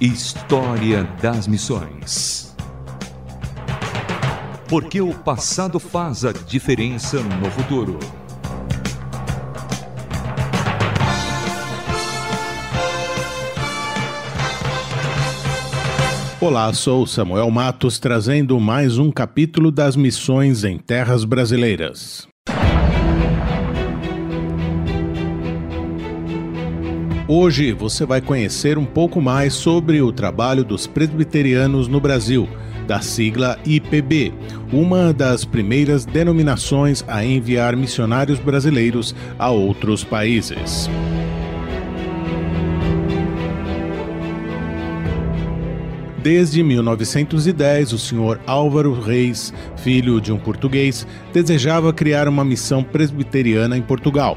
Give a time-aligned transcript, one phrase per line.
[0.00, 2.56] História das Missões.
[4.66, 7.98] Porque o passado faz a diferença no futuro.
[16.40, 22.26] Olá, sou Samuel Matos trazendo mais um capítulo das missões em terras brasileiras.
[27.32, 32.48] Hoje você vai conhecer um pouco mais sobre o trabalho dos presbiterianos no Brasil,
[32.88, 34.34] da sigla IPB,
[34.72, 40.90] uma das primeiras denominações a enviar missionários brasileiros a outros países.
[46.20, 53.78] Desde 1910, o senhor Álvaro Reis, filho de um português, desejava criar uma missão presbiteriana
[53.78, 54.36] em Portugal.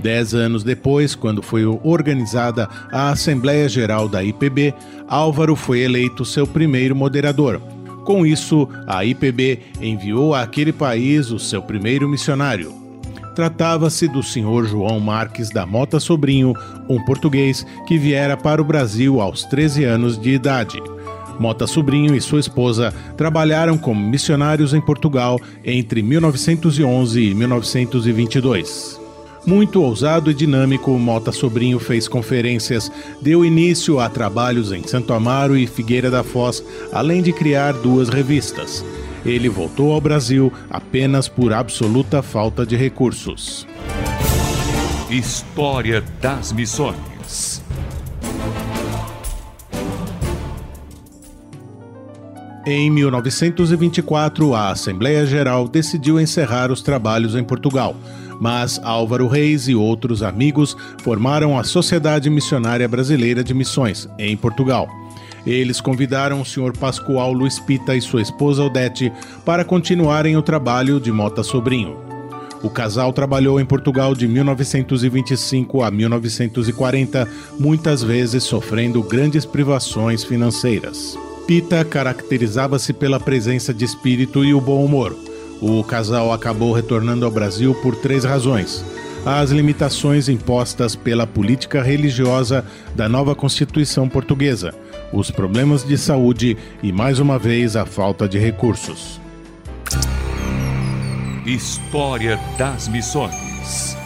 [0.00, 4.74] Dez anos depois, quando foi organizada a Assembleia Geral da IPB,
[5.06, 7.60] Álvaro foi eleito seu primeiro moderador.
[8.04, 12.74] Com isso, a IPB enviou àquele país o seu primeiro missionário.
[13.34, 16.54] Tratava-se do senhor João Marques da Mota Sobrinho,
[16.88, 20.82] um português que viera para o Brasil aos 13 anos de idade.
[21.38, 28.99] Mota Sobrinho e sua esposa trabalharam como missionários em Portugal entre 1911 e 1922.
[29.46, 35.56] Muito ousado e dinâmico, Mota Sobrinho fez conferências, deu início a trabalhos em Santo Amaro
[35.56, 38.84] e Figueira da Foz, além de criar duas revistas.
[39.24, 43.66] Ele voltou ao Brasil apenas por absoluta falta de recursos.
[45.10, 47.59] História das Missões.
[52.66, 57.96] Em 1924, a Assembleia Geral decidiu encerrar os trabalhos em Portugal
[58.40, 64.88] mas Álvaro Reis e outros amigos formaram a Sociedade Missionária Brasileira de Missões, em Portugal.
[65.46, 66.72] Eles convidaram o Sr.
[66.78, 69.12] Pascoal Luiz Pita e sua esposa Odete
[69.44, 71.98] para continuarem o trabalho de Mota Sobrinho.
[72.62, 81.16] O casal trabalhou em Portugal de 1925 a 1940, muitas vezes sofrendo grandes privações financeiras.
[81.50, 85.16] Pita caracterizava-se pela presença de espírito e o bom humor.
[85.60, 88.84] O casal acabou retornando ao Brasil por três razões:
[89.26, 94.72] as limitações impostas pela política religiosa da nova Constituição portuguesa,
[95.12, 99.20] os problemas de saúde e, mais uma vez, a falta de recursos.
[101.44, 103.99] História das Missões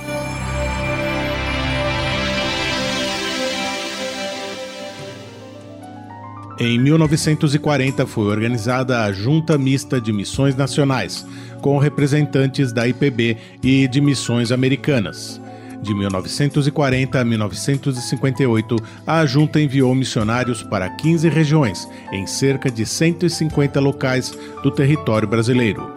[6.56, 11.26] Em 1940 foi organizada a Junta Mista de Missões Nacionais,
[11.60, 15.41] com representantes da IPB e de missões americanas.
[15.82, 23.81] De 1940 a 1958, a junta enviou missionários para 15 regiões, em cerca de 150
[23.81, 25.92] locais do território brasileiro.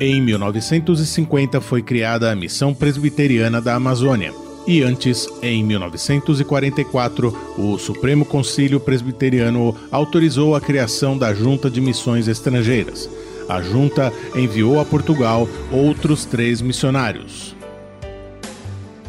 [0.00, 8.24] Em 1950 foi criada a Missão Presbiteriana da Amazônia e antes, em 1944, o Supremo
[8.24, 13.08] Concílio Presbiteriano autorizou a criação da Junta de Missões Estrangeiras.
[13.48, 17.54] A junta enviou a Portugal outros três missionários.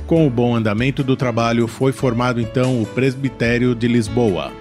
[0.05, 4.51] Com o bom andamento do trabalho, foi formado então o Presbitério de Lisboa.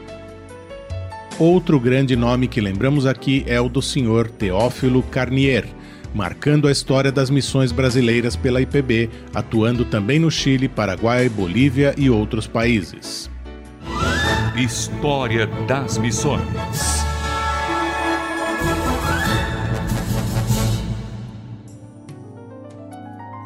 [1.38, 5.66] Outro grande nome que lembramos aqui é o do senhor Teófilo Carnier,
[6.16, 12.08] marcando a história das missões brasileiras pela IPB, atuando também no Chile, Paraguai, Bolívia e
[12.08, 13.30] outros países.
[14.56, 16.40] História das Missões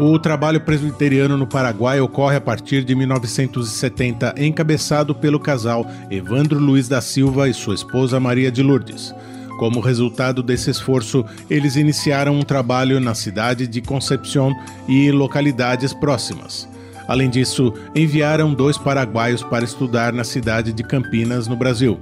[0.02, 6.88] O trabalho presbiteriano no Paraguai ocorre a partir de 1970, encabeçado pelo casal Evandro Luiz
[6.88, 9.14] da Silva e sua esposa Maria de Lourdes.
[9.60, 14.54] Como resultado desse esforço, eles iniciaram um trabalho na cidade de Concepción
[14.88, 16.66] e localidades próximas.
[17.06, 22.00] Além disso, enviaram dois paraguaios para estudar na cidade de Campinas, no Brasil.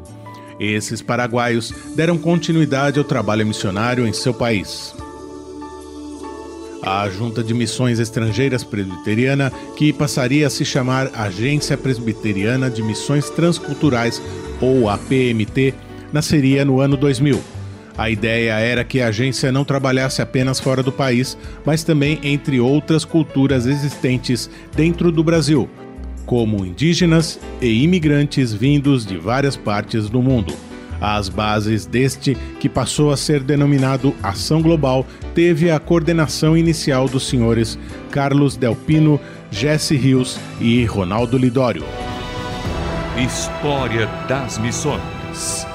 [0.61, 4.95] Esses paraguaios deram continuidade ao trabalho missionário em seu país.
[6.81, 13.29] A Junta de Missões Estrangeiras Presbiteriana, que passaria a se chamar Agência Presbiteriana de Missões
[13.31, 14.23] Transculturais,
[14.61, 15.75] ou APMT,
[16.13, 17.41] nasceria no ano 2000.
[17.99, 22.61] A ideia era que a agência não trabalhasse apenas fora do país, mas também entre
[22.61, 25.69] outras culturas existentes dentro do Brasil,
[26.25, 30.55] como indígenas e imigrantes vindos de várias partes do mundo.
[31.01, 37.27] As bases deste, que passou a ser denominado Ação Global, teve a coordenação inicial dos
[37.29, 37.79] senhores
[38.11, 39.21] Carlos Delpino,
[39.51, 41.85] Jesse Rios e Ronaldo Lidório.
[43.17, 45.67] História das Missões.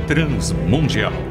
[0.07, 1.30] transmundial.